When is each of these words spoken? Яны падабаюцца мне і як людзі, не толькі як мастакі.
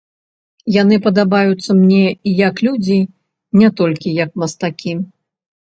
Яны 0.81 0.95
падабаюцца 1.07 1.75
мне 1.81 2.01
і 2.27 2.33
як 2.47 2.55
людзі, 2.69 2.97
не 3.63 3.69
толькі 3.83 4.15
як 4.23 4.29
мастакі. 4.47 4.93